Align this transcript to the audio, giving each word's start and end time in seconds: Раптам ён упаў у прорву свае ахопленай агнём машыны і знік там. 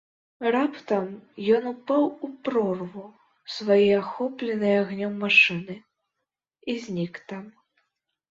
Раптам 0.53 1.09
ён 1.55 1.63
упаў 1.73 2.05
у 2.27 2.29
прорву 2.47 3.03
свае 3.55 3.85
ахопленай 4.03 4.75
агнём 4.83 5.13
машыны 5.25 5.75
і 6.73 6.79
знік 6.87 7.13
там. 7.33 7.43